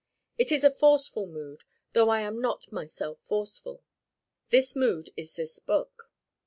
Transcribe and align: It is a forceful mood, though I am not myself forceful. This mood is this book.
It 0.35 0.51
is 0.51 0.63
a 0.63 0.71
forceful 0.71 1.27
mood, 1.27 1.63
though 1.93 2.09
I 2.09 2.21
am 2.21 2.41
not 2.41 2.71
myself 2.71 3.19
forceful. 3.21 3.83
This 4.49 4.75
mood 4.75 5.11
is 5.15 5.35
this 5.35 5.59
book. 5.59 6.11